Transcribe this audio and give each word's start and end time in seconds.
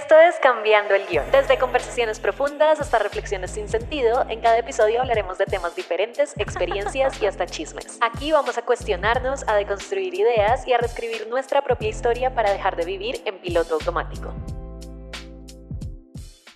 Esto 0.00 0.14
es 0.18 0.36
Cambiando 0.36 0.94
el 0.94 1.06
Guión. 1.06 1.30
Desde 1.30 1.58
conversaciones 1.58 2.20
profundas 2.20 2.80
hasta 2.80 2.98
reflexiones 2.98 3.50
sin 3.50 3.68
sentido, 3.68 4.24
en 4.30 4.40
cada 4.40 4.56
episodio 4.56 5.02
hablaremos 5.02 5.36
de 5.36 5.44
temas 5.44 5.76
diferentes, 5.76 6.32
experiencias 6.38 7.20
y 7.20 7.26
hasta 7.26 7.44
chismes. 7.44 7.98
Aquí 8.00 8.32
vamos 8.32 8.56
a 8.56 8.62
cuestionarnos, 8.62 9.46
a 9.46 9.56
deconstruir 9.56 10.14
ideas 10.14 10.66
y 10.66 10.72
a 10.72 10.78
reescribir 10.78 11.28
nuestra 11.28 11.60
propia 11.60 11.90
historia 11.90 12.34
para 12.34 12.50
dejar 12.50 12.76
de 12.76 12.86
vivir 12.86 13.20
en 13.26 13.36
piloto 13.40 13.74
automático. 13.74 14.32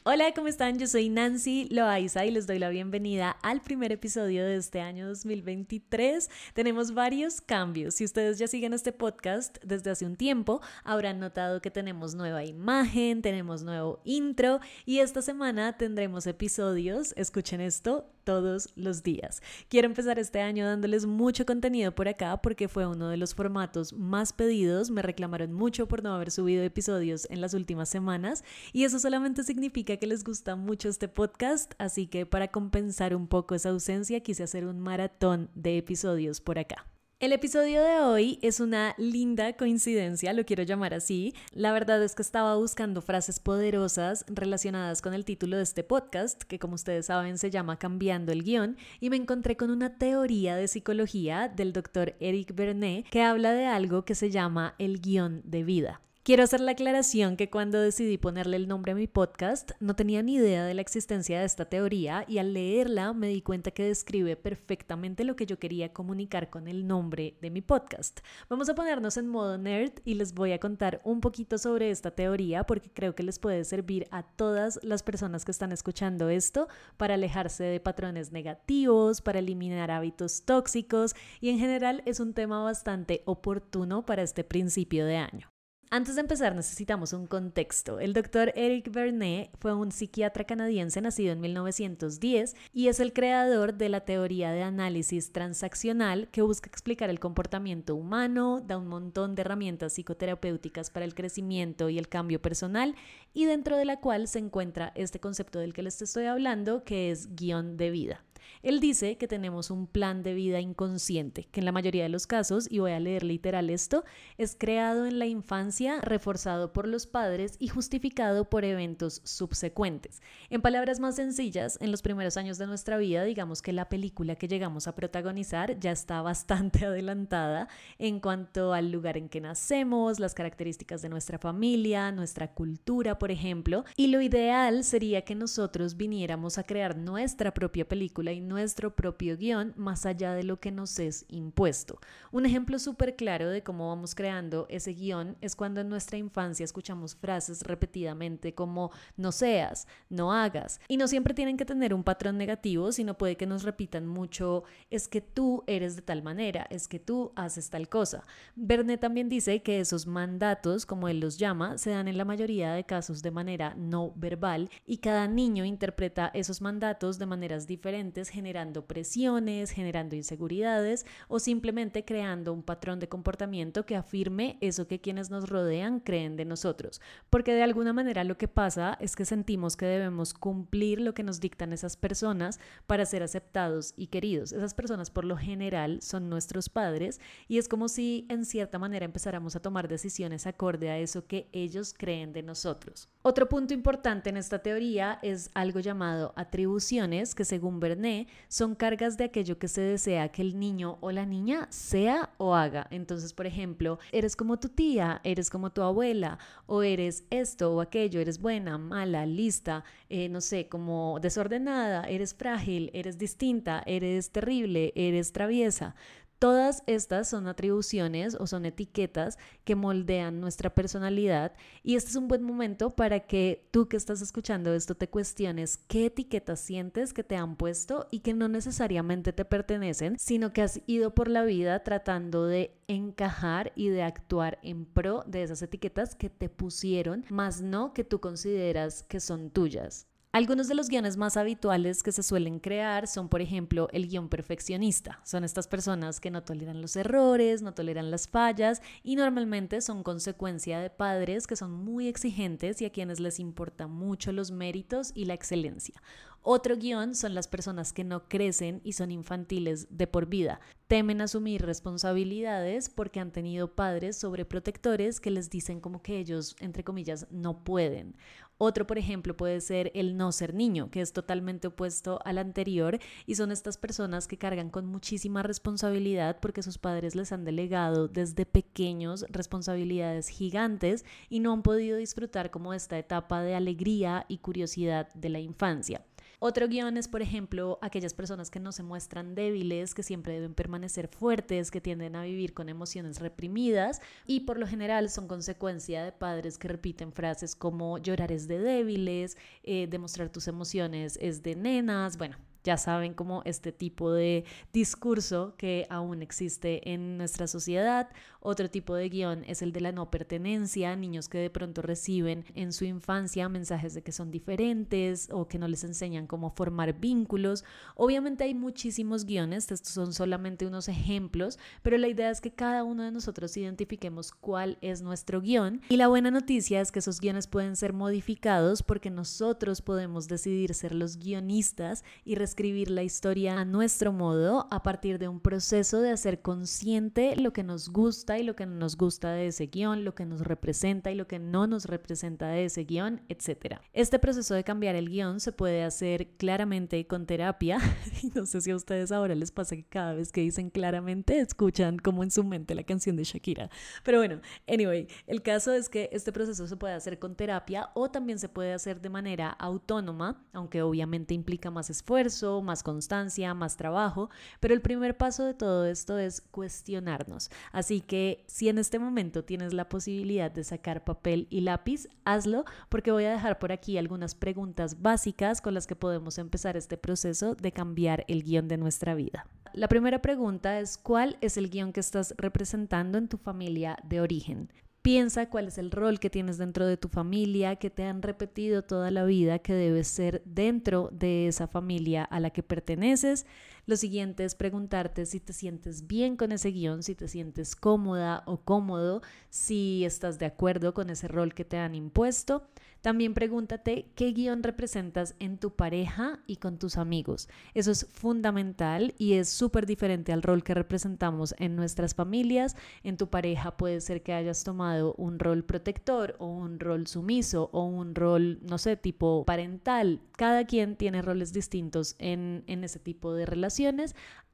Hola, 0.06 0.34
¿cómo 0.34 0.48
están? 0.48 0.78
Yo 0.78 0.86
soy 0.86 1.08
Nancy 1.08 1.66
Loaiza 1.70 2.26
y 2.26 2.30
les 2.30 2.46
doy 2.46 2.58
la 2.58 2.68
bienvenida 2.68 3.30
al 3.40 3.62
primer 3.62 3.90
episodio 3.90 4.44
de 4.44 4.56
este 4.56 4.82
año 4.82 5.08
2023. 5.08 6.28
Tenemos 6.52 6.92
varios 6.92 7.40
cambios. 7.40 7.94
Si 7.94 8.04
ustedes 8.04 8.38
ya 8.38 8.46
siguen 8.46 8.74
este 8.74 8.92
podcast 8.92 9.56
desde 9.64 9.90
hace 9.90 10.04
un 10.04 10.16
tiempo, 10.16 10.60
habrán 10.84 11.20
notado 11.20 11.62
que 11.62 11.70
tenemos 11.70 12.14
nueva 12.14 12.44
imagen, 12.44 13.22
tenemos 13.22 13.62
nuevo 13.62 14.02
intro 14.04 14.60
y 14.84 14.98
esta 14.98 15.22
semana 15.22 15.78
tendremos 15.78 16.26
episodios, 16.26 17.14
escuchen 17.16 17.62
esto, 17.62 18.13
todos 18.24 18.70
los 18.76 19.02
días. 19.02 19.42
Quiero 19.68 19.86
empezar 19.86 20.18
este 20.18 20.40
año 20.40 20.66
dándoles 20.66 21.06
mucho 21.06 21.46
contenido 21.46 21.94
por 21.94 22.08
acá 22.08 22.40
porque 22.42 22.68
fue 22.68 22.86
uno 22.86 23.08
de 23.08 23.16
los 23.16 23.34
formatos 23.34 23.92
más 23.92 24.32
pedidos. 24.32 24.90
Me 24.90 25.02
reclamaron 25.02 25.52
mucho 25.52 25.86
por 25.86 26.02
no 26.02 26.14
haber 26.14 26.30
subido 26.30 26.62
episodios 26.62 27.26
en 27.30 27.40
las 27.40 27.54
últimas 27.54 27.88
semanas 27.88 28.44
y 28.72 28.84
eso 28.84 28.98
solamente 28.98 29.44
significa 29.44 29.96
que 29.96 30.06
les 30.06 30.24
gusta 30.24 30.56
mucho 30.56 30.88
este 30.88 31.08
podcast, 31.08 31.74
así 31.78 32.06
que 32.06 32.26
para 32.26 32.48
compensar 32.48 33.14
un 33.14 33.28
poco 33.28 33.54
esa 33.54 33.70
ausencia 33.70 34.20
quise 34.20 34.42
hacer 34.42 34.66
un 34.66 34.80
maratón 34.80 35.50
de 35.54 35.78
episodios 35.78 36.40
por 36.40 36.58
acá. 36.58 36.93
El 37.24 37.32
episodio 37.32 37.82
de 37.82 38.00
hoy 38.00 38.38
es 38.42 38.60
una 38.60 38.94
linda 38.98 39.54
coincidencia, 39.54 40.34
lo 40.34 40.44
quiero 40.44 40.62
llamar 40.62 40.92
así. 40.92 41.32
La 41.52 41.72
verdad 41.72 42.02
es 42.02 42.14
que 42.14 42.20
estaba 42.20 42.54
buscando 42.56 43.00
frases 43.00 43.40
poderosas 43.40 44.26
relacionadas 44.28 45.00
con 45.00 45.14
el 45.14 45.24
título 45.24 45.56
de 45.56 45.62
este 45.62 45.84
podcast, 45.84 46.42
que 46.42 46.58
como 46.58 46.74
ustedes 46.74 47.06
saben 47.06 47.38
se 47.38 47.50
llama 47.50 47.78
Cambiando 47.78 48.30
el 48.30 48.42
guion, 48.42 48.76
y 49.00 49.08
me 49.08 49.16
encontré 49.16 49.56
con 49.56 49.70
una 49.70 49.96
teoría 49.96 50.54
de 50.54 50.68
psicología 50.68 51.48
del 51.48 51.72
doctor 51.72 52.14
Eric 52.20 52.54
Bernet 52.54 53.08
que 53.08 53.22
habla 53.22 53.54
de 53.54 53.64
algo 53.64 54.04
que 54.04 54.14
se 54.14 54.30
llama 54.30 54.74
el 54.78 55.00
guion 55.00 55.40
de 55.46 55.64
vida. 55.64 56.02
Quiero 56.24 56.42
hacer 56.42 56.60
la 56.60 56.72
aclaración 56.72 57.36
que 57.36 57.50
cuando 57.50 57.78
decidí 57.78 58.16
ponerle 58.16 58.56
el 58.56 58.66
nombre 58.66 58.92
a 58.92 58.94
mi 58.94 59.06
podcast 59.06 59.72
no 59.78 59.94
tenía 59.94 60.22
ni 60.22 60.36
idea 60.36 60.64
de 60.64 60.72
la 60.72 60.80
existencia 60.80 61.38
de 61.38 61.44
esta 61.44 61.66
teoría 61.66 62.24
y 62.26 62.38
al 62.38 62.54
leerla 62.54 63.12
me 63.12 63.28
di 63.28 63.42
cuenta 63.42 63.72
que 63.72 63.84
describe 63.84 64.34
perfectamente 64.34 65.24
lo 65.24 65.36
que 65.36 65.44
yo 65.44 65.58
quería 65.58 65.92
comunicar 65.92 66.48
con 66.48 66.66
el 66.66 66.86
nombre 66.86 67.36
de 67.42 67.50
mi 67.50 67.60
podcast. 67.60 68.20
Vamos 68.48 68.70
a 68.70 68.74
ponernos 68.74 69.18
en 69.18 69.28
modo 69.28 69.58
nerd 69.58 69.92
y 70.06 70.14
les 70.14 70.32
voy 70.32 70.52
a 70.52 70.60
contar 70.60 71.02
un 71.04 71.20
poquito 71.20 71.58
sobre 71.58 71.90
esta 71.90 72.10
teoría 72.10 72.64
porque 72.64 72.90
creo 72.90 73.14
que 73.14 73.22
les 73.22 73.38
puede 73.38 73.62
servir 73.62 74.08
a 74.10 74.22
todas 74.22 74.80
las 74.82 75.02
personas 75.02 75.44
que 75.44 75.50
están 75.50 75.72
escuchando 75.72 76.30
esto 76.30 76.68
para 76.96 77.16
alejarse 77.16 77.64
de 77.64 77.80
patrones 77.80 78.32
negativos, 78.32 79.20
para 79.20 79.40
eliminar 79.40 79.90
hábitos 79.90 80.46
tóxicos 80.46 81.14
y 81.42 81.50
en 81.50 81.58
general 81.58 82.02
es 82.06 82.18
un 82.18 82.32
tema 82.32 82.62
bastante 82.62 83.20
oportuno 83.26 84.06
para 84.06 84.22
este 84.22 84.42
principio 84.42 85.04
de 85.04 85.18
año. 85.18 85.53
Antes 85.94 86.16
de 86.16 86.22
empezar 86.22 86.56
necesitamos 86.56 87.12
un 87.12 87.28
contexto. 87.28 88.00
El 88.00 88.14
doctor 88.14 88.52
Eric 88.56 88.90
Bernet 88.90 89.48
fue 89.60 89.72
un 89.74 89.92
psiquiatra 89.92 90.42
canadiense 90.42 91.00
nacido 91.00 91.32
en 91.32 91.40
1910 91.40 92.56
y 92.72 92.88
es 92.88 92.98
el 92.98 93.12
creador 93.12 93.74
de 93.74 93.88
la 93.88 94.00
teoría 94.00 94.50
de 94.50 94.64
análisis 94.64 95.30
transaccional 95.30 96.26
que 96.32 96.42
busca 96.42 96.68
explicar 96.68 97.10
el 97.10 97.20
comportamiento 97.20 97.94
humano, 97.94 98.60
da 98.60 98.76
un 98.76 98.88
montón 98.88 99.36
de 99.36 99.42
herramientas 99.42 99.92
psicoterapéuticas 99.92 100.90
para 100.90 101.04
el 101.04 101.14
crecimiento 101.14 101.88
y 101.88 101.98
el 101.98 102.08
cambio 102.08 102.42
personal 102.42 102.96
y 103.32 103.44
dentro 103.44 103.76
de 103.76 103.84
la 103.84 104.00
cual 104.00 104.26
se 104.26 104.40
encuentra 104.40 104.90
este 104.96 105.20
concepto 105.20 105.60
del 105.60 105.74
que 105.74 105.84
les 105.84 106.02
estoy 106.02 106.24
hablando 106.24 106.82
que 106.82 107.12
es 107.12 107.36
guion 107.36 107.76
de 107.76 107.92
vida. 107.92 108.24
Él 108.62 108.80
dice 108.80 109.16
que 109.16 109.28
tenemos 109.28 109.70
un 109.70 109.86
plan 109.86 110.22
de 110.22 110.34
vida 110.34 110.60
inconsciente, 110.60 111.48
que 111.50 111.60
en 111.60 111.66
la 111.66 111.72
mayoría 111.72 112.02
de 112.02 112.08
los 112.08 112.26
casos, 112.26 112.66
y 112.70 112.78
voy 112.78 112.92
a 112.92 113.00
leer 113.00 113.24
literal 113.24 113.70
esto, 113.70 114.04
es 114.38 114.56
creado 114.58 115.06
en 115.06 115.18
la 115.18 115.26
infancia, 115.26 116.00
reforzado 116.00 116.72
por 116.72 116.88
los 116.88 117.06
padres 117.06 117.56
y 117.58 117.68
justificado 117.68 118.48
por 118.48 118.64
eventos 118.64 119.20
subsecuentes. 119.24 120.22
En 120.50 120.62
palabras 120.62 121.00
más 121.00 121.16
sencillas, 121.16 121.78
en 121.80 121.90
los 121.90 122.02
primeros 122.02 122.36
años 122.36 122.58
de 122.58 122.66
nuestra 122.66 122.96
vida, 122.96 123.24
digamos 123.24 123.62
que 123.62 123.72
la 123.72 123.88
película 123.88 124.36
que 124.36 124.48
llegamos 124.48 124.86
a 124.86 124.94
protagonizar 124.94 125.78
ya 125.78 125.92
está 125.92 126.22
bastante 126.22 126.86
adelantada 126.86 127.68
en 127.98 128.20
cuanto 128.20 128.72
al 128.72 128.90
lugar 128.90 129.16
en 129.16 129.28
que 129.28 129.40
nacemos, 129.40 130.20
las 130.20 130.34
características 130.34 131.02
de 131.02 131.08
nuestra 131.08 131.38
familia, 131.38 132.12
nuestra 132.12 132.52
cultura, 132.52 133.18
por 133.18 133.30
ejemplo, 133.30 133.84
y 133.96 134.08
lo 134.08 134.20
ideal 134.20 134.84
sería 134.84 135.22
que 135.22 135.34
nosotros 135.34 135.96
viniéramos 135.96 136.58
a 136.58 136.64
crear 136.64 136.96
nuestra 136.96 137.52
propia 137.52 137.86
película 137.86 138.32
nuestro 138.48 138.94
propio 138.94 139.36
guion 139.36 139.72
más 139.76 140.06
allá 140.06 140.34
de 140.34 140.44
lo 140.44 140.60
que 140.60 140.70
nos 140.70 140.98
es 140.98 141.24
impuesto. 141.28 141.98
Un 142.32 142.46
ejemplo 142.46 142.78
súper 142.78 143.16
claro 143.16 143.48
de 143.48 143.62
cómo 143.62 143.88
vamos 143.88 144.14
creando 144.14 144.66
ese 144.68 144.92
guion 144.92 145.36
es 145.40 145.56
cuando 145.56 145.80
en 145.80 145.88
nuestra 145.88 146.18
infancia 146.18 146.64
escuchamos 146.64 147.16
frases 147.16 147.62
repetidamente 147.62 148.54
como 148.54 148.90
no 149.16 149.32
seas, 149.32 149.86
no 150.08 150.32
hagas. 150.32 150.80
Y 150.88 150.96
no 150.96 151.08
siempre 151.08 151.34
tienen 151.34 151.56
que 151.56 151.64
tener 151.64 151.94
un 151.94 152.04
patrón 152.04 152.38
negativo, 152.38 152.92
sino 152.92 153.16
puede 153.16 153.36
que 153.36 153.46
nos 153.46 153.62
repitan 153.62 154.06
mucho 154.06 154.64
es 154.90 155.08
que 155.08 155.20
tú 155.20 155.64
eres 155.66 155.96
de 155.96 156.02
tal 156.02 156.22
manera, 156.22 156.66
es 156.70 156.88
que 156.88 156.98
tú 156.98 157.32
haces 157.36 157.70
tal 157.70 157.88
cosa. 157.88 158.24
Bernet 158.54 159.00
también 159.00 159.28
dice 159.28 159.62
que 159.62 159.80
esos 159.80 160.06
mandatos, 160.06 160.86
como 160.86 161.08
él 161.08 161.20
los 161.20 161.38
llama, 161.38 161.78
se 161.78 161.90
dan 161.90 162.08
en 162.08 162.18
la 162.18 162.24
mayoría 162.24 162.72
de 162.72 162.84
casos 162.84 163.22
de 163.22 163.30
manera 163.30 163.74
no 163.76 164.12
verbal 164.16 164.70
y 164.86 164.98
cada 164.98 165.26
niño 165.28 165.64
interpreta 165.64 166.30
esos 166.34 166.60
mandatos 166.60 167.18
de 167.18 167.26
maneras 167.26 167.66
diferentes 167.66 168.23
generando 168.28 168.86
presiones, 168.86 169.70
generando 169.70 170.16
inseguridades 170.16 171.06
o 171.28 171.38
simplemente 171.38 172.04
creando 172.04 172.52
un 172.52 172.62
patrón 172.62 173.00
de 173.00 173.08
comportamiento 173.08 173.86
que 173.86 173.96
afirme 173.96 174.58
eso 174.60 174.86
que 174.86 175.00
quienes 175.00 175.30
nos 175.30 175.48
rodean 175.48 176.00
creen 176.00 176.36
de 176.36 176.44
nosotros. 176.44 177.00
Porque 177.30 177.54
de 177.54 177.62
alguna 177.62 177.92
manera 177.92 178.24
lo 178.24 178.36
que 178.36 178.48
pasa 178.48 178.96
es 179.00 179.16
que 179.16 179.24
sentimos 179.24 179.76
que 179.76 179.86
debemos 179.86 180.34
cumplir 180.34 181.00
lo 181.00 181.14
que 181.14 181.22
nos 181.22 181.40
dictan 181.40 181.72
esas 181.72 181.96
personas 181.96 182.60
para 182.86 183.06
ser 183.06 183.22
aceptados 183.22 183.94
y 183.96 184.08
queridos. 184.08 184.52
Esas 184.52 184.74
personas 184.74 185.10
por 185.10 185.24
lo 185.24 185.36
general 185.36 186.00
son 186.02 186.28
nuestros 186.28 186.68
padres 186.68 187.20
y 187.48 187.58
es 187.58 187.68
como 187.68 187.88
si 187.88 188.26
en 188.28 188.44
cierta 188.44 188.78
manera 188.78 189.04
empezáramos 189.04 189.56
a 189.56 189.60
tomar 189.60 189.88
decisiones 189.88 190.46
acorde 190.46 190.90
a 190.90 190.98
eso 190.98 191.26
que 191.26 191.48
ellos 191.52 191.94
creen 191.96 192.32
de 192.32 192.42
nosotros. 192.42 193.08
Otro 193.22 193.48
punto 193.48 193.72
importante 193.72 194.30
en 194.30 194.36
esta 194.36 194.58
teoría 194.60 195.18
es 195.22 195.50
algo 195.54 195.80
llamado 195.80 196.34
atribuciones, 196.36 197.34
que 197.34 197.44
según 197.44 197.80
Bernet 197.80 198.13
son 198.48 198.74
cargas 198.74 199.16
de 199.16 199.24
aquello 199.24 199.58
que 199.58 199.68
se 199.68 199.80
desea 199.80 200.28
que 200.28 200.42
el 200.42 200.58
niño 200.58 200.98
o 201.00 201.10
la 201.10 201.26
niña 201.26 201.66
sea 201.70 202.30
o 202.38 202.54
haga. 202.54 202.86
Entonces, 202.90 203.32
por 203.32 203.46
ejemplo, 203.46 203.98
eres 204.12 204.36
como 204.36 204.58
tu 204.58 204.68
tía, 204.68 205.20
eres 205.24 205.50
como 205.50 205.70
tu 205.70 205.82
abuela, 205.82 206.38
o 206.66 206.82
eres 206.82 207.24
esto 207.30 207.74
o 207.74 207.80
aquello, 207.80 208.20
eres 208.20 208.40
buena, 208.40 208.78
mala, 208.78 209.26
lista, 209.26 209.84
eh, 210.08 210.28
no 210.28 210.40
sé, 210.40 210.68
como 210.68 211.18
desordenada, 211.20 212.04
eres 212.08 212.34
frágil, 212.34 212.90
eres 212.92 213.18
distinta, 213.18 213.82
eres 213.86 214.30
terrible, 214.30 214.92
eres 214.94 215.32
traviesa. 215.32 215.94
Todas 216.44 216.82
estas 216.86 217.30
son 217.30 217.46
atribuciones 217.46 218.36
o 218.38 218.46
son 218.46 218.66
etiquetas 218.66 219.38
que 219.64 219.76
moldean 219.76 220.42
nuestra 220.42 220.74
personalidad 220.74 221.54
y 221.82 221.96
este 221.96 222.10
es 222.10 222.16
un 222.16 222.28
buen 222.28 222.42
momento 222.42 222.90
para 222.90 223.20
que 223.20 223.66
tú 223.70 223.88
que 223.88 223.96
estás 223.96 224.20
escuchando 224.20 224.74
esto 224.74 224.94
te 224.94 225.08
cuestiones 225.08 225.78
qué 225.78 226.04
etiquetas 226.04 226.60
sientes 226.60 227.14
que 227.14 227.24
te 227.24 227.36
han 227.36 227.56
puesto 227.56 228.08
y 228.10 228.18
que 228.18 228.34
no 228.34 228.48
necesariamente 228.48 229.32
te 229.32 229.46
pertenecen, 229.46 230.18
sino 230.18 230.52
que 230.52 230.60
has 230.60 230.82
ido 230.86 231.14
por 231.14 231.28
la 231.28 231.44
vida 231.44 231.82
tratando 231.82 232.44
de 232.44 232.76
encajar 232.88 233.72
y 233.74 233.88
de 233.88 234.02
actuar 234.02 234.58
en 234.62 234.84
pro 234.84 235.24
de 235.26 235.44
esas 235.44 235.62
etiquetas 235.62 236.14
que 236.14 236.28
te 236.28 236.50
pusieron, 236.50 237.24
más 237.30 237.62
no 237.62 237.94
que 237.94 238.04
tú 238.04 238.20
consideras 238.20 239.02
que 239.02 239.18
son 239.18 239.48
tuyas. 239.48 240.08
Algunos 240.34 240.66
de 240.66 240.74
los 240.74 240.88
guiones 240.88 241.16
más 241.16 241.36
habituales 241.36 242.02
que 242.02 242.10
se 242.10 242.24
suelen 242.24 242.58
crear 242.58 243.06
son, 243.06 243.28
por 243.28 243.40
ejemplo, 243.40 243.86
el 243.92 244.08
guion 244.08 244.28
perfeccionista. 244.28 245.20
Son 245.22 245.44
estas 245.44 245.68
personas 245.68 246.18
que 246.18 246.32
no 246.32 246.42
toleran 246.42 246.82
los 246.82 246.96
errores, 246.96 247.62
no 247.62 247.72
toleran 247.72 248.10
las 248.10 248.26
fallas 248.26 248.82
y 249.04 249.14
normalmente 249.14 249.80
son 249.80 250.02
consecuencia 250.02 250.80
de 250.80 250.90
padres 250.90 251.46
que 251.46 251.54
son 251.54 251.70
muy 251.70 252.08
exigentes 252.08 252.82
y 252.82 252.84
a 252.84 252.90
quienes 252.90 253.20
les 253.20 253.38
importa 253.38 253.86
mucho 253.86 254.32
los 254.32 254.50
méritos 254.50 255.12
y 255.14 255.26
la 255.26 255.34
excelencia. 255.34 256.02
Otro 256.46 256.76
guion 256.76 257.14
son 257.14 257.34
las 257.34 257.48
personas 257.48 257.94
que 257.94 258.04
no 258.04 258.28
crecen 258.28 258.82
y 258.84 258.92
son 258.92 259.10
infantiles 259.10 259.86
de 259.96 260.06
por 260.06 260.26
vida. 260.26 260.60
Temen 260.88 261.22
asumir 261.22 261.64
responsabilidades 261.64 262.90
porque 262.90 263.18
han 263.18 263.32
tenido 263.32 263.74
padres 263.74 264.18
sobreprotectores 264.18 265.20
que 265.20 265.30
les 265.30 265.48
dicen 265.48 265.80
como 265.80 266.02
que 266.02 266.18
ellos, 266.18 266.54
entre 266.60 266.84
comillas, 266.84 267.26
no 267.30 267.64
pueden. 267.64 268.16
Otro, 268.58 268.86
por 268.86 268.98
ejemplo, 268.98 269.36
puede 269.36 269.60
ser 269.60 269.90
el 269.94 270.16
no 270.16 270.30
ser 270.30 270.54
niño, 270.54 270.90
que 270.90 271.00
es 271.00 271.12
totalmente 271.12 271.68
opuesto 271.68 272.20
al 272.24 272.38
anterior 272.38 273.00
y 273.26 273.34
son 273.34 273.50
estas 273.50 273.78
personas 273.78 274.28
que 274.28 274.38
cargan 274.38 274.70
con 274.70 274.86
muchísima 274.86 275.42
responsabilidad 275.42 276.38
porque 276.40 276.62
sus 276.62 276.78
padres 276.78 277.16
les 277.16 277.32
han 277.32 277.44
delegado 277.44 278.06
desde 278.06 278.46
pequeños 278.46 279.26
responsabilidades 279.28 280.28
gigantes 280.28 281.04
y 281.28 281.40
no 281.40 281.52
han 281.52 281.62
podido 281.62 281.96
disfrutar 281.96 282.50
como 282.50 282.74
esta 282.74 282.96
etapa 282.96 283.42
de 283.42 283.56
alegría 283.56 284.24
y 284.28 284.38
curiosidad 284.38 285.12
de 285.14 285.28
la 285.30 285.40
infancia. 285.40 286.04
Otro 286.46 286.68
guion 286.68 286.98
es, 286.98 287.08
por 287.08 287.22
ejemplo, 287.22 287.78
aquellas 287.80 288.12
personas 288.12 288.50
que 288.50 288.60
no 288.60 288.70
se 288.70 288.82
muestran 288.82 289.34
débiles, 289.34 289.94
que 289.94 290.02
siempre 290.02 290.34
deben 290.34 290.52
permanecer 290.52 291.08
fuertes, 291.08 291.70
que 291.70 291.80
tienden 291.80 292.16
a 292.16 292.24
vivir 292.24 292.52
con 292.52 292.68
emociones 292.68 293.18
reprimidas 293.18 294.02
y 294.26 294.40
por 294.40 294.58
lo 294.58 294.66
general 294.66 295.08
son 295.08 295.26
consecuencia 295.26 296.04
de 296.04 296.12
padres 296.12 296.58
que 296.58 296.68
repiten 296.68 297.14
frases 297.14 297.56
como 297.56 297.96
llorar 297.96 298.30
es 298.30 298.46
de 298.46 298.58
débiles, 298.58 299.38
eh, 299.62 299.86
demostrar 299.88 300.28
tus 300.28 300.46
emociones 300.46 301.18
es 301.22 301.42
de 301.42 301.56
nenas, 301.56 302.18
bueno, 302.18 302.36
ya 302.64 302.78
saben 302.78 303.12
como 303.12 303.42
este 303.44 303.72
tipo 303.72 304.12
de 304.12 304.44
discurso 304.72 305.54
que 305.56 305.86
aún 305.90 306.22
existe 306.22 306.90
en 306.90 307.18
nuestra 307.18 307.46
sociedad. 307.46 308.08
Otro 308.46 308.68
tipo 308.68 308.94
de 308.94 309.08
guion 309.08 309.42
es 309.46 309.62
el 309.62 309.72
de 309.72 309.80
la 309.80 309.90
no 309.90 310.10
pertenencia, 310.10 310.94
niños 310.96 311.30
que 311.30 311.38
de 311.38 311.48
pronto 311.48 311.80
reciben 311.80 312.44
en 312.54 312.74
su 312.74 312.84
infancia 312.84 313.48
mensajes 313.48 313.94
de 313.94 314.02
que 314.02 314.12
son 314.12 314.30
diferentes 314.30 315.30
o 315.32 315.48
que 315.48 315.58
no 315.58 315.66
les 315.66 315.82
enseñan 315.82 316.26
cómo 316.26 316.50
formar 316.50 317.00
vínculos. 317.00 317.64
Obviamente 317.96 318.44
hay 318.44 318.52
muchísimos 318.52 319.24
guiones, 319.24 319.72
estos 319.72 319.94
son 319.94 320.12
solamente 320.12 320.66
unos 320.66 320.88
ejemplos, 320.88 321.58
pero 321.80 321.96
la 321.96 322.06
idea 322.06 322.28
es 322.28 322.42
que 322.42 322.52
cada 322.52 322.84
uno 322.84 323.04
de 323.04 323.12
nosotros 323.12 323.56
identifiquemos 323.56 324.30
cuál 324.30 324.76
es 324.82 325.00
nuestro 325.00 325.40
guion 325.40 325.80
y 325.88 325.96
la 325.96 326.08
buena 326.08 326.30
noticia 326.30 326.82
es 326.82 326.92
que 326.92 326.98
esos 326.98 327.20
guiones 327.22 327.46
pueden 327.46 327.76
ser 327.76 327.94
modificados 327.94 328.82
porque 328.82 329.08
nosotros 329.08 329.80
podemos 329.80 330.28
decidir 330.28 330.74
ser 330.74 330.94
los 330.94 331.16
guionistas 331.16 332.04
y 332.26 332.34
escribir 332.34 332.90
la 332.90 333.04
historia 333.04 333.58
a 333.58 333.64
nuestro 333.64 334.12
modo 334.12 334.68
a 334.70 334.82
partir 334.82 335.18
de 335.18 335.28
un 335.28 335.40
proceso 335.40 336.02
de 336.02 336.10
hacer 336.10 336.42
consciente 336.42 337.36
lo 337.36 337.54
que 337.54 337.62
nos 337.62 337.88
gusta 337.88 338.33
y 338.38 338.42
lo 338.42 338.56
que 338.56 338.66
no 338.66 338.76
nos 338.76 338.96
gusta 338.96 339.32
de 339.32 339.48
ese 339.48 339.66
guion, 339.66 340.04
lo 340.04 340.14
que 340.14 340.24
nos 340.24 340.40
representa 340.40 341.10
y 341.10 341.14
lo 341.14 341.26
que 341.26 341.38
no 341.38 341.66
nos 341.66 341.86
representa 341.86 342.48
de 342.48 342.64
ese 342.64 342.84
guion, 342.84 343.22
etc. 343.28 343.78
Este 343.92 344.18
proceso 344.18 344.54
de 344.54 344.64
cambiar 344.64 344.94
el 344.94 345.08
guion 345.08 345.40
se 345.40 345.52
puede 345.52 345.84
hacer 345.84 346.28
claramente 346.36 347.06
con 347.06 347.26
terapia 347.26 347.78
no 348.34 348.46
sé 348.46 348.60
si 348.60 348.70
a 348.70 348.76
ustedes 348.76 349.12
ahora 349.12 349.34
les 349.34 349.52
pasa 349.52 349.76
que 349.76 349.84
cada 349.84 350.14
vez 350.14 350.32
que 350.32 350.40
dicen 350.40 350.70
claramente 350.70 351.38
escuchan 351.38 351.98
como 351.98 352.22
en 352.22 352.30
su 352.30 352.44
mente 352.44 352.74
la 352.74 352.82
canción 352.82 353.16
de 353.16 353.24
Shakira. 353.24 353.70
Pero 354.02 354.18
bueno, 354.18 354.40
anyway, 354.66 355.06
el 355.26 355.42
caso 355.42 355.72
es 355.72 355.88
que 355.88 356.08
este 356.12 356.32
proceso 356.32 356.66
se 356.66 356.76
puede 356.76 356.94
hacer 356.94 357.18
con 357.18 357.34
terapia 357.34 357.90
o 357.94 358.10
también 358.10 358.38
se 358.38 358.48
puede 358.48 358.72
hacer 358.72 359.00
de 359.00 359.10
manera 359.10 359.50
autónoma, 359.50 360.44
aunque 360.52 360.82
obviamente 360.82 361.34
implica 361.34 361.70
más 361.70 361.90
esfuerzo 361.90 362.62
más 362.62 362.82
constancia, 362.82 363.54
más 363.54 363.76
trabajo, 363.76 364.30
pero 364.60 364.74
el 364.74 364.80
primer 364.80 365.16
paso 365.16 365.44
de 365.44 365.54
todo 365.54 365.86
esto 365.86 366.18
es 366.18 366.40
cuestionarnos. 366.40 367.50
Así 367.72 368.00
que 368.00 368.23
si 368.46 368.68
en 368.68 368.78
este 368.78 368.98
momento 368.98 369.44
tienes 369.44 369.72
la 369.72 369.88
posibilidad 369.88 370.50
de 370.50 370.64
sacar 370.64 371.04
papel 371.04 371.46
y 371.50 371.60
lápiz, 371.60 372.08
hazlo 372.24 372.64
porque 372.88 373.12
voy 373.12 373.24
a 373.24 373.32
dejar 373.32 373.58
por 373.58 373.72
aquí 373.72 373.98
algunas 373.98 374.34
preguntas 374.34 375.02
básicas 375.02 375.60
con 375.60 375.74
las 375.74 375.86
que 375.86 375.96
podemos 375.96 376.38
empezar 376.38 376.76
este 376.76 376.96
proceso 376.96 377.54
de 377.54 377.72
cambiar 377.72 378.24
el 378.28 378.42
guion 378.42 378.68
de 378.68 378.78
nuestra 378.78 379.14
vida. 379.14 379.46
La 379.72 379.88
primera 379.88 380.22
pregunta 380.22 380.78
es 380.78 380.98
¿cuál 380.98 381.36
es 381.40 381.56
el 381.56 381.70
guion 381.70 381.92
que 381.92 382.00
estás 382.00 382.34
representando 382.36 383.18
en 383.18 383.28
tu 383.28 383.38
familia 383.38 383.96
de 384.04 384.20
origen? 384.20 384.70
Piensa 385.04 385.50
cuál 385.50 385.68
es 385.68 385.76
el 385.76 385.90
rol 385.90 386.18
que 386.18 386.30
tienes 386.30 386.56
dentro 386.56 386.86
de 386.86 386.96
tu 386.96 387.08
familia, 387.08 387.76
que 387.76 387.90
te 387.90 388.04
han 388.04 388.22
repetido 388.22 388.80
toda 388.80 389.10
la 389.10 389.24
vida 389.24 389.58
que 389.58 389.74
debes 389.74 390.08
ser 390.08 390.40
dentro 390.46 391.10
de 391.12 391.46
esa 391.46 391.66
familia 391.66 392.24
a 392.24 392.40
la 392.40 392.48
que 392.48 392.62
perteneces. 392.62 393.44
Lo 393.86 393.96
siguiente 393.96 394.44
es 394.44 394.54
preguntarte 394.54 395.26
si 395.26 395.40
te 395.40 395.52
sientes 395.52 396.06
bien 396.06 396.36
con 396.36 396.52
ese 396.52 396.70
guion, 396.70 397.02
si 397.02 397.14
te 397.14 397.28
sientes 397.28 397.76
cómoda 397.76 398.42
o 398.46 398.58
cómodo, 398.58 399.20
si 399.50 400.04
estás 400.04 400.38
de 400.38 400.46
acuerdo 400.46 400.94
con 400.94 401.10
ese 401.10 401.28
rol 401.28 401.52
que 401.52 401.64
te 401.64 401.76
han 401.76 401.94
impuesto. 401.94 402.66
También 403.04 403.34
pregúntate 403.34 404.06
qué 404.14 404.32
guion 404.32 404.62
representas 404.62 405.34
en 405.38 405.58
tu 405.58 405.76
pareja 405.76 406.40
y 406.46 406.56
con 406.56 406.78
tus 406.78 406.96
amigos. 406.96 407.50
Eso 407.74 407.90
es 407.90 408.06
fundamental 408.10 409.14
y 409.18 409.34
es 409.34 409.50
súper 409.50 409.84
diferente 409.84 410.32
al 410.32 410.42
rol 410.42 410.64
que 410.64 410.72
representamos 410.72 411.54
en 411.58 411.76
nuestras 411.76 412.14
familias. 412.14 412.76
En 413.02 413.18
tu 413.18 413.28
pareja 413.28 413.76
puede 413.76 414.00
ser 414.00 414.22
que 414.22 414.32
hayas 414.32 414.64
tomado 414.64 415.14
un 415.18 415.38
rol 415.38 415.64
protector 415.64 416.34
o 416.38 416.46
un 416.46 416.80
rol 416.80 417.06
sumiso 417.06 417.68
o 417.74 417.84
un 417.84 418.14
rol, 418.14 418.58
no 418.62 418.78
sé, 418.78 418.96
tipo 418.96 419.44
parental. 419.44 420.22
Cada 420.38 420.64
quien 420.64 420.96
tiene 420.96 421.20
roles 421.20 421.52
distintos 421.52 422.16
en, 422.18 422.64
en 422.68 422.84
ese 422.84 423.00
tipo 423.00 423.34
de 423.34 423.44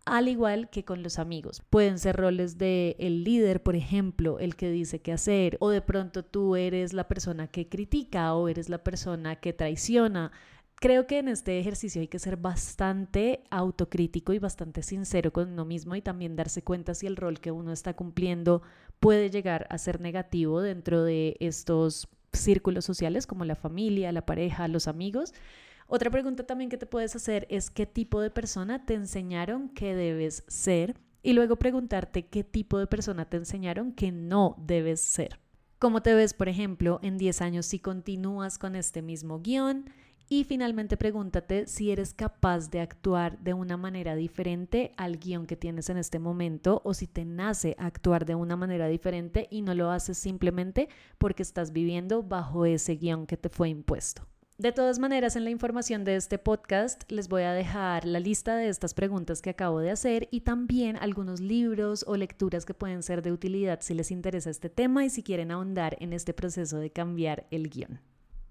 al 0.07 0.29
igual 0.29 0.71
que 0.71 0.85
con 0.85 1.03
los 1.03 1.19
amigos. 1.19 1.63
Pueden 1.71 1.99
ser 1.99 2.17
roles 2.17 2.59
de 2.59 2.97
el 2.99 3.25
líder, 3.25 3.63
por 3.63 3.77
ejemplo, 3.77 4.39
el 4.39 4.57
que 4.57 4.71
dice 4.71 5.01
qué 5.01 5.13
hacer, 5.13 5.57
o 5.61 5.71
de 5.71 5.83
pronto 5.83 6.25
tú 6.25 6.57
eres 6.57 6.93
la 6.93 7.07
persona 7.09 7.49
que 7.49 7.69
critica 7.69 8.35
o 8.35 8.49
eres 8.49 8.69
la 8.69 8.83
persona 8.83 9.37
que 9.37 9.53
traiciona. 9.53 10.33
Creo 10.77 11.07
que 11.07 11.19
en 11.19 11.29
este 11.29 11.61
ejercicio 11.61 12.01
hay 12.01 12.09
que 12.09 12.19
ser 12.19 12.39
bastante 12.39 13.45
autocrítico 13.51 14.33
y 14.33 14.39
bastante 14.39 14.83
sincero 14.83 15.31
con 15.31 15.51
uno 15.53 15.67
mismo 15.67 15.95
y 15.95 16.01
también 16.01 16.37
darse 16.37 16.63
cuenta 16.63 16.95
si 16.95 17.07
el 17.07 17.17
rol 17.17 17.39
que 17.39 17.51
uno 17.51 17.71
está 17.71 17.95
cumpliendo 17.95 18.63
puede 18.99 19.29
llegar 19.29 19.67
a 19.69 19.77
ser 19.77 20.01
negativo 20.01 20.63
dentro 20.63 21.05
de 21.05 21.37
estos 21.41 22.09
círculos 22.33 22.87
sociales 22.87 23.27
como 23.27 23.45
la 23.45 23.57
familia, 23.57 24.11
la 24.13 24.25
pareja, 24.25 24.69
los 24.69 24.89
amigos. 24.89 25.35
Otra 25.93 26.09
pregunta 26.09 26.45
también 26.45 26.71
que 26.71 26.79
te 26.79 26.87
puedes 26.87 27.17
hacer 27.17 27.49
es 27.51 27.69
qué 27.69 27.85
tipo 27.85 28.21
de 28.21 28.31
persona 28.31 28.87
te 28.87 28.95
enseñaron 28.95 29.69
que 29.71 29.97
debes 29.97 30.45
ser 30.47 30.95
y 31.21 31.33
luego 31.33 31.57
preguntarte 31.57 32.27
qué 32.27 32.45
tipo 32.45 32.79
de 32.79 32.87
persona 32.87 33.25
te 33.25 33.39
enseñaron 33.39 33.91
que 33.91 34.13
no 34.13 34.55
debes 34.65 35.01
ser. 35.01 35.41
¿Cómo 35.81 36.01
te 36.01 36.15
ves, 36.15 36.33
por 36.33 36.49
ejemplo, 36.49 37.01
en 37.03 37.19
10 37.19 37.43
años 37.43 37.67
si 37.67 37.81
continúas 37.81 38.57
con 38.57 38.77
este 38.77 39.03
mismo 39.03 39.41
guion? 39.41 39.91
Y 40.29 40.45
finalmente 40.45 40.97
pregúntate 40.97 41.67
si 41.67 41.91
eres 41.91 42.15
capaz 42.15 42.71
de 42.71 42.79
actuar 42.79 43.41
de 43.41 43.55
una 43.55 43.77
manera 43.77 44.15
diferente 44.15 44.93
al 44.97 45.19
guion 45.19 45.45
que 45.45 45.57
tienes 45.57 45.91
en 45.91 45.97
este 45.97 46.21
momento 46.21 46.83
o 46.85 46.95
si 46.95 47.09
te 47.09 47.25
nace 47.25 47.75
actuar 47.81 48.27
de 48.27 48.37
una 48.37 48.55
manera 48.55 48.87
diferente 48.87 49.49
y 49.51 49.63
no 49.63 49.75
lo 49.75 49.91
haces 49.91 50.19
simplemente 50.19 50.89
porque 51.19 51.43
estás 51.43 51.73
viviendo 51.73 52.23
bajo 52.23 52.65
ese 52.65 52.95
guion 52.95 53.27
que 53.27 53.37
te 53.37 53.49
fue 53.49 53.71
impuesto. 53.71 54.30
De 54.61 54.73
todas 54.73 54.99
maneras, 54.99 55.37
en 55.37 55.45
la 55.45 55.49
información 55.49 56.05
de 56.05 56.17
este 56.17 56.37
podcast 56.37 57.11
les 57.11 57.29
voy 57.29 57.45
a 57.45 57.55
dejar 57.55 58.05
la 58.05 58.21
lista 58.21 58.57
de 58.57 58.69
estas 58.69 58.93
preguntas 58.93 59.41
que 59.41 59.49
acabo 59.49 59.81
de 59.81 59.91
hacer 59.91 60.29
y 60.31 60.43
también 60.43 60.99
algunos 60.99 61.41
libros 61.41 62.05
o 62.07 62.15
lecturas 62.15 62.67
que 62.67 62.75
pueden 62.75 63.03
ser 63.03 63.23
de 63.23 63.33
utilidad 63.33 63.79
si 63.81 63.95
les 63.95 64.11
interesa 64.11 64.51
este 64.51 64.69
tema 64.69 65.03
y 65.07 65.09
si 65.09 65.23
quieren 65.23 65.51
ahondar 65.51 65.97
en 66.01 66.13
este 66.13 66.35
proceso 66.35 66.77
de 66.77 66.91
cambiar 66.91 67.47
el 67.51 67.71
guion. 67.71 68.01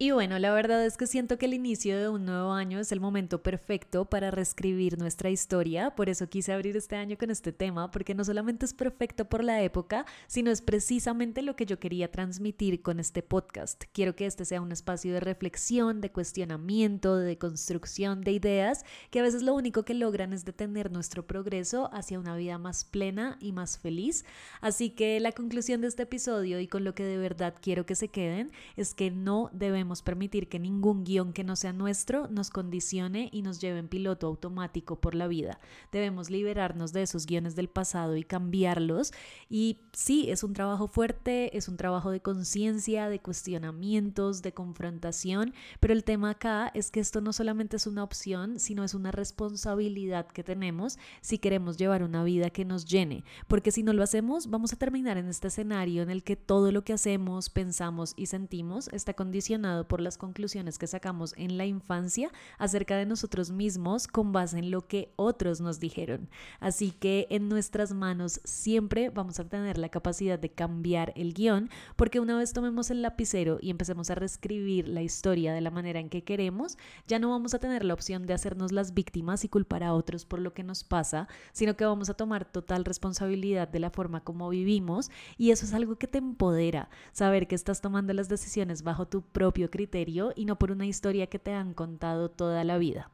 Y 0.02 0.12
bueno, 0.12 0.40
la 0.40 0.54
verdad 0.54 0.86
es 0.86 0.96
que 0.96 1.08
siento 1.08 1.38
que 1.38 1.46
el 1.46 1.54
inicio 1.54 2.00
de 2.00 2.08
un 2.08 2.24
nuevo 2.24 2.54
año 2.54 2.80
es 2.80 2.94
el 2.94 3.02
momento 3.02 3.44
perfecto 3.44 4.06
para 4.06 4.32
reescribir 4.32 4.98
nuestra 4.98 5.30
historia, 5.30 5.94
por 5.94 6.08
eso 6.08 6.30
quise 6.30 6.54
abrir 6.54 6.78
este 6.78 6.96
año 6.96 7.18
con 7.18 7.30
este 7.32 7.52
tema, 7.52 7.92
porque 7.92 8.16
no 8.16 8.24
solamente 8.24 8.66
es 8.66 8.74
perfecto 8.74 9.26
por 9.26 9.44
la 9.44 9.62
época, 9.62 10.06
sino 10.28 10.52
es 10.52 10.62
precisamente 10.62 11.42
lo 11.42 11.58
que 11.58 11.66
yo 11.66 11.82
quería 11.82 12.10
transmitir 12.10 12.82
con 12.82 13.02
este 13.02 13.24
podcast. 13.24 13.84
Quiero 13.92 14.16
que 14.16 14.26
este 14.26 14.46
sea 14.46 14.62
un 14.62 14.72
espacio 14.72 15.12
de 15.12 15.20
reflexión, 15.20 16.00
de 16.00 16.14
cuestionamiento, 16.14 17.18
de 17.18 17.38
construcción 17.38 18.22
de 18.22 18.32
ideas, 18.32 18.86
que 19.10 19.20
a 19.20 19.24
veces 19.24 19.44
lo 19.44 19.54
único 19.54 19.84
que 19.84 19.96
logran 19.96 20.32
es 20.32 20.46
detener 20.46 20.94
nuestro 20.94 21.28
progreso 21.28 21.90
hacia 21.92 22.20
una 22.20 22.38
vida 22.38 22.58
más 22.58 22.86
plena 22.86 23.38
y 23.42 23.52
más 23.52 23.78
feliz. 23.78 24.24
Así 24.62 24.92
que 24.92 25.20
la 25.20 25.34
conclusión 25.34 25.82
de 25.82 25.88
este 25.88 26.04
episodio 26.04 26.62
y 26.62 26.70
con 26.70 26.86
lo 26.86 26.96
que 26.96 27.04
de 27.04 27.18
verdad 27.18 27.54
quiero 27.62 27.86
que 27.86 27.96
se 27.96 28.08
queden 28.08 28.54
es 28.78 28.94
que 28.94 29.12
no 29.12 29.50
debemos 29.52 29.89
permitir 30.02 30.48
que 30.48 30.60
ningún 30.60 31.04
guion 31.04 31.34
que 31.34 31.44
no 31.44 31.56
sea 31.56 31.74
nuestro 31.74 32.28
nos 32.30 32.50
condicione 32.50 33.30
y 33.32 33.42
nos 33.42 33.60
lleve 33.60 33.80
en 33.80 33.88
piloto 33.88 34.28
automático 34.28 35.00
por 35.02 35.16
la 35.16 35.28
vida. 35.28 35.60
Debemos 35.92 36.30
liberarnos 36.30 36.94
de 36.94 37.02
esos 37.02 37.26
guiones 37.26 37.56
del 37.56 37.68
pasado 37.68 38.16
y 38.16 38.24
cambiarlos. 38.24 39.12
Y 39.50 39.80
sí, 39.94 40.30
es 40.30 40.44
un 40.44 40.54
trabajo 40.54 40.88
fuerte, 40.88 41.58
es 41.58 41.68
un 41.68 41.78
trabajo 41.78 42.12
de 42.12 42.22
conciencia, 42.22 43.10
de 43.10 43.20
cuestionamientos, 43.20 44.42
de 44.42 44.54
confrontación, 44.54 45.54
pero 45.80 45.94
el 45.94 46.04
tema 46.04 46.32
acá 46.32 46.72
es 46.74 46.92
que 46.92 47.00
esto 47.00 47.22
no 47.22 47.34
solamente 47.34 47.78
es 47.78 47.88
una 47.88 48.04
opción, 48.04 48.60
sino 48.60 48.84
es 48.84 48.94
una 48.94 49.12
responsabilidad 49.12 50.28
que 50.28 50.44
tenemos 50.44 50.98
si 51.22 51.38
queremos 51.38 51.78
llevar 51.78 52.04
una 52.04 52.24
vida 52.24 52.50
que 52.50 52.66
nos 52.66 52.86
llene, 52.86 53.24
porque 53.48 53.72
si 53.72 53.84
no 53.84 53.94
lo 53.94 54.04
hacemos, 54.04 54.50
vamos 54.50 54.74
a 54.74 54.78
terminar 54.78 55.18
en 55.18 55.28
este 55.28 55.48
escenario 55.48 56.04
en 56.04 56.10
el 56.10 56.24
que 56.24 56.36
todo 56.36 56.72
lo 56.72 56.84
que 56.84 56.94
hacemos, 56.94 57.50
pensamos 57.50 58.14
y 58.16 58.28
sentimos 58.28 58.90
está 58.90 59.14
condicionado 59.14 59.79
por 59.88 60.02
las 60.02 60.18
conclusiones 60.18 60.78
que 60.78 60.88
sacamos 60.88 61.34
en 61.38 61.58
la 61.58 61.66
infancia 61.66 62.32
acerca 62.58 62.98
de 62.98 63.06
nosotros 63.06 63.52
mismos 63.52 64.08
con 64.08 64.32
base 64.32 64.60
en 64.60 64.72
lo 64.72 64.88
que 64.88 65.12
otros 65.16 65.62
nos 65.62 65.80
dijeron. 65.80 66.30
Así 66.60 66.92
que 66.92 67.28
en 67.30 67.50
nuestras 67.50 67.94
manos 67.94 68.42
siempre 68.44 69.10
vamos 69.10 69.40
a 69.40 69.48
tener 69.48 69.78
la 69.78 69.90
capacidad 69.90 70.40
de 70.40 70.50
cambiar 70.50 71.14
el 71.16 71.34
guion 71.34 71.70
porque 71.96 72.20
una 72.20 72.38
vez 72.38 72.54
tomemos 72.54 72.90
el 72.92 73.02
lapicero 73.02 73.58
y 73.62 73.70
empecemos 73.70 74.10
a 74.10 74.16
reescribir 74.16 74.88
la 74.88 75.02
historia 75.02 75.54
de 75.54 75.62
la 75.62 75.72
manera 75.72 76.00
en 76.00 76.10
que 76.10 76.24
queremos, 76.24 76.78
ya 77.08 77.20
no 77.20 77.30
vamos 77.30 77.54
a 77.54 77.60
tener 77.60 77.84
la 77.84 77.94
opción 77.94 78.26
de 78.26 78.34
hacernos 78.34 78.72
las 78.72 78.94
víctimas 78.94 79.44
y 79.44 79.50
culpar 79.50 79.84
a 79.84 79.94
otros 79.94 80.26
por 80.26 80.40
lo 80.40 80.54
que 80.54 80.64
nos 80.64 80.84
pasa, 80.84 81.28
sino 81.52 81.76
que 81.76 81.86
vamos 81.86 82.10
a 82.10 82.14
tomar 82.14 82.46
total 82.46 82.86
responsabilidad 82.86 83.68
de 83.68 83.80
la 83.80 83.90
forma 83.90 84.24
como 84.24 84.50
vivimos 84.50 85.10
y 85.38 85.52
eso 85.52 85.66
es 85.66 85.74
algo 85.74 85.98
que 85.98 86.08
te 86.08 86.18
empodera, 86.18 86.90
saber 87.12 87.48
que 87.48 87.56
estás 87.56 87.82
tomando 87.82 88.14
las 88.14 88.30
decisiones 88.30 88.84
bajo 88.84 89.08
tu 89.08 89.22
propio 89.22 89.69
criterio 89.70 90.34
y 90.36 90.46
no 90.46 90.58
por 90.58 90.72
una 90.72 90.86
historia 90.86 91.28
que 91.28 91.40
te 91.40 91.54
han 91.54 91.74
contado 91.74 92.30
toda 92.30 92.64
la 92.64 92.78
vida. 92.78 93.12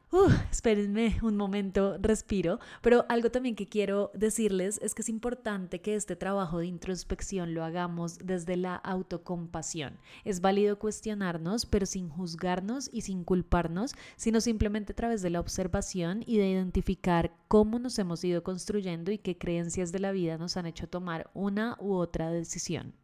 espérenme 0.50 1.18
un 1.22 1.36
momento, 1.36 1.96
respiro, 2.00 2.58
pero 2.82 3.04
algo 3.08 3.30
también 3.30 3.54
que 3.54 3.66
quiero 3.66 4.10
decirles 4.14 4.78
es 4.82 4.94
que 4.94 5.02
es 5.02 5.08
importante 5.08 5.80
que 5.80 5.94
este 5.94 6.16
trabajo 6.16 6.58
de 6.58 6.66
introspección 6.66 7.54
lo 7.54 7.64
hagamos 7.64 8.18
desde 8.18 8.56
la 8.56 8.76
autocompasión. 8.76 9.98
Es 10.24 10.40
válido 10.40 10.78
cuestionarnos, 10.78 11.66
pero 11.66 11.86
sin 11.86 12.08
juzgarnos 12.08 12.88
y 12.92 13.02
sin 13.02 13.24
culparnos, 13.24 13.94
sino 14.16 14.40
simplemente 14.40 14.92
a 14.92 14.96
través 14.96 15.22
de 15.22 15.30
la 15.30 15.40
observación 15.40 16.22
y 16.26 16.38
de 16.38 16.50
identificar 16.50 17.32
cómo 17.48 17.78
nos 17.78 17.98
hemos 17.98 18.24
ido 18.24 18.42
construyendo 18.42 19.10
y 19.10 19.18
qué 19.18 19.36
creencias 19.36 19.92
de 19.92 20.00
la 20.00 20.12
vida 20.12 20.38
nos 20.38 20.56
han 20.56 20.66
hecho 20.66 20.88
tomar 20.88 21.30
una 21.34 21.76
u 21.80 21.94
otra 21.94 22.30
decisión. 22.30 22.94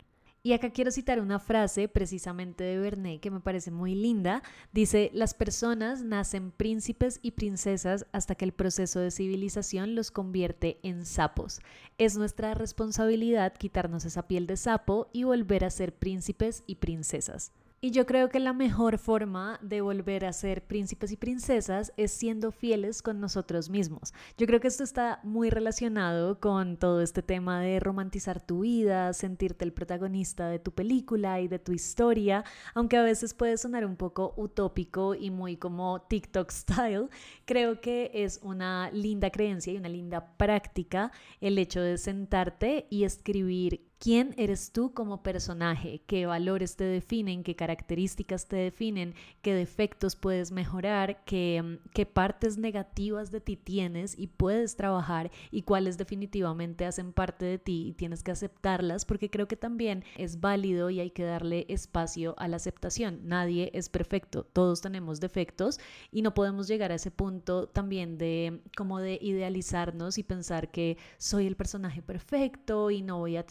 Y 0.45 0.55
acá 0.55 0.71
quiero 0.71 0.91
citar 0.91 1.21
una 1.21 1.39
frase 1.39 1.87
precisamente 1.87 2.65
de 2.65 2.77
Bernet 2.77 3.21
que 3.21 3.31
me 3.31 3.39
parece 3.39 3.71
muy 3.71 3.95
linda. 3.95 4.43
Dice, 4.73 5.09
las 5.15 5.35
personas 5.35 6.03
nacen 6.03 6.51
príncipes 6.51 7.21
y 7.23 7.31
princesas 7.31 8.07
hasta 8.11 8.35
que 8.35 8.45
el 8.45 8.53
proceso 8.53 8.99
de 8.99 9.13
civilización 9.13 9.95
los 9.95 10.11
convierte 10.11 10.81
en 10.83 11.07
sapos. 11.07 11.61
Es 11.97 12.17
nuestra 12.17 12.55
responsabilidad 12.55 13.55
quitarnos 13.57 14.05
esa 14.05 14.27
piel 14.27 14.49
de 14.49 14.57
sapo 14.57 15.09
y 15.13 15.23
volver 15.23 15.65
a 15.65 15.71
ser 15.71 15.95
príncipes 15.95 16.65
y 16.67 16.75
princesas. 16.75 17.53
Y 17.85 17.91
yo 17.91 18.07
creo 18.07 18.29
que 18.29 18.39
la 18.39 18.53
mejor 18.53 18.97
forma 18.97 19.59
de 19.61 19.81
volver 19.81 20.25
a 20.25 20.33
ser 20.33 20.65
príncipes 20.65 21.11
y 21.11 21.17
princesas 21.17 21.93
es 21.97 22.13
siendo 22.13 22.53
fieles 22.53 23.03
con 23.03 23.19
nosotros 23.19 23.71
mismos. 23.71 24.15
Yo 24.39 24.47
creo 24.47 24.61
que 24.61 24.69
esto 24.69 24.85
está 24.85 25.19
muy 25.25 25.51
relacionado 25.51 26.39
con 26.39 26.77
todo 26.77 27.01
este 27.01 27.23
tema 27.23 27.61
de 27.61 27.81
romantizar 27.81 28.41
tu 28.41 28.61
vida, 28.61 29.13
sentirte 29.15 29.65
el 29.65 29.73
protagonista 29.73 30.47
de 30.47 30.61
tu 30.61 30.71
película 30.71 31.41
y 31.41 31.49
de 31.49 31.59
tu 31.59 31.73
historia, 31.73 32.45
aunque 32.73 32.99
a 32.99 33.03
veces 33.03 33.35
puede 33.35 33.57
sonar 33.57 33.85
un 33.85 33.97
poco 33.97 34.33
utópico 34.37 35.17
y 35.17 35.33
muy 35.33 35.57
como 35.57 36.03
TikTok 36.03 36.51
style, 36.53 37.09
creo 37.47 37.81
que 37.81 38.13
es 38.15 38.39
una 38.45 38.93
linda 38.93 39.31
creencia 39.31 39.73
y 39.73 39.77
una 39.77 39.89
linda 39.89 40.37
práctica 40.37 41.11
el 41.41 41.59
hecho 41.59 41.81
de 41.81 41.99
sentarte 41.99 42.87
y 42.91 43.03
escribir 43.03 43.92
quién 44.03 44.35
eres 44.37 44.73
tú 44.73 44.93
como 44.93 45.23
personaje, 45.23 46.03
qué 46.09 46.27
valores 46.27 46.75
te 46.75 46.83
definen, 46.83 47.45
qué 47.45 47.55
características 47.55 48.49
te 48.49 48.57
definen, 48.57 49.15
qué 49.43 49.55
defectos 49.55 50.17
puedes 50.17 50.51
mejorar, 50.51 51.23
qué, 51.25 51.63
mm, 51.63 51.89
qué, 51.95 52.05
partes 52.05 52.59
negativas 52.59 53.31
de 53.31 53.41
ti 53.41 53.57
tienes 53.57 54.19
y 54.19 54.27
puedes 54.27 54.75
trabajar 54.75 55.31
y 55.53 55.63
cuáles 55.63 55.99
definitivamente 55.99 56.85
hacen 56.85 57.13
parte 57.13 57.45
de 57.45 57.59
ti 57.59 57.91
y 57.91 57.93
tienes 57.93 58.25
que 58.25 58.33
aceptarlas 58.33 59.05
porque 59.05 59.31
creo 59.31 59.47
que 59.47 59.57
también 59.57 60.05
es 60.17 60.41
válido 60.41 60.91
y 60.91 60.99
hay 60.99 61.11
que 61.13 61.23
darle 61.23 61.65
espacio 61.69 62.35
a 62.39 62.49
la 62.49 62.57
aceptación. 62.57 63.21
Nadie 63.23 63.71
es 63.73 63.89
perfecto, 63.89 64.43
todos 64.53 64.81
tenemos 64.81 65.21
defectos 65.21 65.79
y 66.11 66.23
no 66.23 66.35
podemos 66.35 66.67
llegar 66.67 66.91
a 66.91 66.97
ese 66.97 67.13
punto 67.13 67.69
también 67.69 68.19
de 68.19 68.63
como 68.77 68.99
de 68.99 69.17
idealizarnos 69.23 70.19
y 70.19 70.25
pensar 70.25 70.73
que 70.73 70.99
soy 71.19 71.47
el 71.47 71.55
personaje 71.55 72.03
perfecto 72.03 72.91
y 72.91 73.03
no 73.03 73.21
voy 73.21 73.37
a 73.37 73.47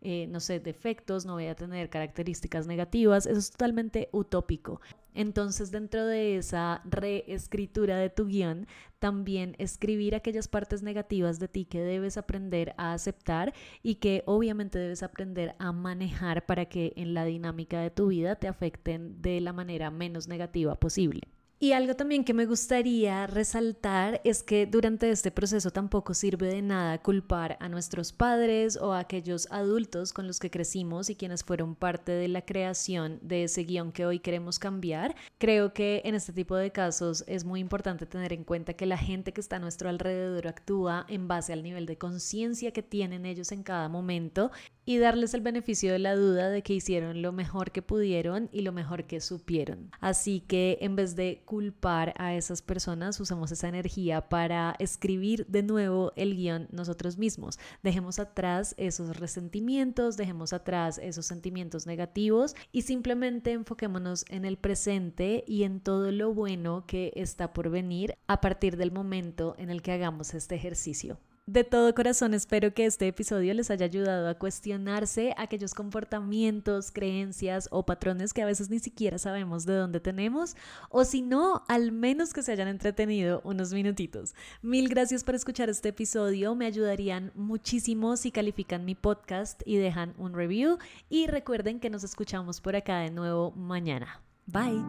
eh, 0.00 0.26
no 0.28 0.40
sé, 0.40 0.60
defectos, 0.60 1.26
no 1.26 1.34
voy 1.34 1.46
a 1.46 1.54
tener 1.54 1.90
características 1.90 2.66
negativas, 2.66 3.26
eso 3.26 3.38
es 3.38 3.50
totalmente 3.50 4.08
utópico. 4.12 4.80
Entonces, 5.14 5.70
dentro 5.70 6.04
de 6.04 6.36
esa 6.36 6.82
reescritura 6.84 7.98
de 7.98 8.10
tu 8.10 8.26
guion, 8.26 8.66
también 8.98 9.54
escribir 9.58 10.14
aquellas 10.14 10.48
partes 10.48 10.82
negativas 10.82 11.38
de 11.38 11.46
ti 11.46 11.64
que 11.66 11.80
debes 11.80 12.16
aprender 12.16 12.74
a 12.78 12.94
aceptar 12.94 13.54
y 13.82 13.96
que 13.96 14.24
obviamente 14.26 14.78
debes 14.78 15.02
aprender 15.04 15.54
a 15.58 15.72
manejar 15.72 16.46
para 16.46 16.64
que 16.66 16.92
en 16.96 17.14
la 17.14 17.24
dinámica 17.24 17.80
de 17.80 17.90
tu 17.90 18.08
vida 18.08 18.36
te 18.36 18.48
afecten 18.48 19.22
de 19.22 19.40
la 19.40 19.52
manera 19.52 19.90
menos 19.90 20.26
negativa 20.26 20.74
posible. 20.74 21.20
Y 21.64 21.72
algo 21.72 21.96
también 21.96 22.24
que 22.24 22.34
me 22.34 22.44
gustaría 22.44 23.26
resaltar 23.26 24.20
es 24.22 24.42
que 24.42 24.66
durante 24.66 25.08
este 25.08 25.30
proceso 25.30 25.70
tampoco 25.70 26.12
sirve 26.12 26.48
de 26.48 26.60
nada 26.60 27.00
culpar 27.00 27.56
a 27.58 27.70
nuestros 27.70 28.12
padres 28.12 28.76
o 28.76 28.92
a 28.92 28.98
aquellos 28.98 29.48
adultos 29.50 30.12
con 30.12 30.26
los 30.26 30.40
que 30.40 30.50
crecimos 30.50 31.08
y 31.08 31.16
quienes 31.16 31.42
fueron 31.42 31.74
parte 31.74 32.12
de 32.12 32.28
la 32.28 32.42
creación 32.42 33.18
de 33.22 33.44
ese 33.44 33.64
guion 33.64 33.92
que 33.92 34.04
hoy 34.04 34.18
queremos 34.18 34.58
cambiar. 34.58 35.16
Creo 35.38 35.72
que 35.72 36.02
en 36.04 36.14
este 36.14 36.34
tipo 36.34 36.54
de 36.54 36.70
casos 36.70 37.24
es 37.26 37.46
muy 37.46 37.60
importante 37.60 38.04
tener 38.04 38.34
en 38.34 38.44
cuenta 38.44 38.74
que 38.74 38.84
la 38.84 38.98
gente 38.98 39.32
que 39.32 39.40
está 39.40 39.56
a 39.56 39.60
nuestro 39.60 39.88
alrededor 39.88 40.46
actúa 40.48 41.06
en 41.08 41.28
base 41.28 41.54
al 41.54 41.62
nivel 41.62 41.86
de 41.86 41.96
conciencia 41.96 42.72
que 42.72 42.82
tienen 42.82 43.24
ellos 43.24 43.52
en 43.52 43.62
cada 43.62 43.88
momento 43.88 44.50
y 44.84 44.98
darles 44.98 45.34
el 45.34 45.40
beneficio 45.40 45.92
de 45.92 45.98
la 45.98 46.16
duda 46.16 46.50
de 46.50 46.62
que 46.62 46.74
hicieron 46.74 47.22
lo 47.22 47.32
mejor 47.32 47.70
que 47.70 47.82
pudieron 47.82 48.48
y 48.52 48.62
lo 48.62 48.72
mejor 48.72 49.04
que 49.04 49.20
supieron. 49.20 49.90
Así 50.00 50.40
que 50.40 50.78
en 50.80 50.96
vez 50.96 51.16
de 51.16 51.42
culpar 51.44 52.14
a 52.18 52.34
esas 52.34 52.62
personas, 52.62 53.18
usamos 53.20 53.52
esa 53.52 53.68
energía 53.68 54.28
para 54.28 54.74
escribir 54.78 55.46
de 55.46 55.62
nuevo 55.62 56.12
el 56.16 56.36
guion 56.36 56.68
nosotros 56.70 57.18
mismos. 57.18 57.58
Dejemos 57.82 58.18
atrás 58.18 58.74
esos 58.78 59.16
resentimientos, 59.18 60.16
dejemos 60.16 60.52
atrás 60.52 60.98
esos 60.98 61.26
sentimientos 61.26 61.86
negativos 61.86 62.54
y 62.72 62.82
simplemente 62.82 63.52
enfoquémonos 63.52 64.24
en 64.28 64.44
el 64.44 64.56
presente 64.56 65.44
y 65.46 65.64
en 65.64 65.80
todo 65.80 66.10
lo 66.10 66.34
bueno 66.34 66.84
que 66.86 67.12
está 67.16 67.52
por 67.52 67.70
venir 67.70 68.16
a 68.26 68.40
partir 68.40 68.76
del 68.76 68.92
momento 68.92 69.54
en 69.58 69.70
el 69.70 69.82
que 69.82 69.92
hagamos 69.92 70.34
este 70.34 70.54
ejercicio. 70.54 71.18
De 71.46 71.62
todo 71.62 71.94
corazón 71.94 72.32
espero 72.32 72.72
que 72.72 72.86
este 72.86 73.06
episodio 73.06 73.52
les 73.52 73.70
haya 73.70 73.84
ayudado 73.84 74.28
a 74.28 74.34
cuestionarse 74.38 75.34
aquellos 75.36 75.74
comportamientos, 75.74 76.90
creencias 76.90 77.68
o 77.70 77.84
patrones 77.84 78.32
que 78.32 78.40
a 78.40 78.46
veces 78.46 78.70
ni 78.70 78.78
siquiera 78.78 79.18
sabemos 79.18 79.66
de 79.66 79.74
dónde 79.74 80.00
tenemos 80.00 80.56
o 80.88 81.04
si 81.04 81.20
no, 81.20 81.62
al 81.68 81.92
menos 81.92 82.32
que 82.32 82.42
se 82.42 82.52
hayan 82.52 82.68
entretenido 82.68 83.42
unos 83.44 83.74
minutitos. 83.74 84.34
Mil 84.62 84.88
gracias 84.88 85.22
por 85.22 85.34
escuchar 85.34 85.68
este 85.68 85.90
episodio, 85.90 86.54
me 86.54 86.64
ayudarían 86.64 87.30
muchísimo 87.34 88.16
si 88.16 88.30
califican 88.30 88.86
mi 88.86 88.94
podcast 88.94 89.60
y 89.66 89.76
dejan 89.76 90.14
un 90.16 90.32
review 90.32 90.78
y 91.10 91.26
recuerden 91.26 91.78
que 91.78 91.90
nos 91.90 92.04
escuchamos 92.04 92.62
por 92.62 92.74
acá 92.74 93.00
de 93.00 93.10
nuevo 93.10 93.50
mañana. 93.50 94.22
Bye. 94.46 94.82